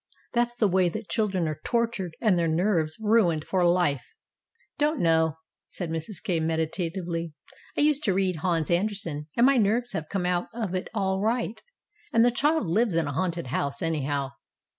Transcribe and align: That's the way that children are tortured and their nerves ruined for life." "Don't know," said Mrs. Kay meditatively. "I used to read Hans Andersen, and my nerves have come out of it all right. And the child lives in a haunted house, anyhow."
That's 0.33 0.55
the 0.55 0.67
way 0.67 0.89
that 0.89 1.09
children 1.11 1.47
are 1.47 1.61
tortured 1.63 2.17
and 2.19 2.35
their 2.35 2.47
nerves 2.47 2.97
ruined 2.99 3.45
for 3.45 3.63
life." 3.63 4.15
"Don't 4.79 4.99
know," 4.99 5.37
said 5.67 5.91
Mrs. 5.91 6.23
Kay 6.23 6.39
meditatively. 6.39 7.35
"I 7.77 7.81
used 7.81 8.03
to 8.05 8.13
read 8.15 8.37
Hans 8.37 8.71
Andersen, 8.71 9.27
and 9.37 9.45
my 9.45 9.57
nerves 9.57 9.91
have 9.91 10.09
come 10.09 10.25
out 10.25 10.47
of 10.55 10.73
it 10.73 10.87
all 10.95 11.19
right. 11.21 11.61
And 12.11 12.25
the 12.25 12.31
child 12.31 12.65
lives 12.65 12.95
in 12.95 13.05
a 13.07 13.13
haunted 13.13 13.45
house, 13.53 13.83
anyhow." 13.83 14.29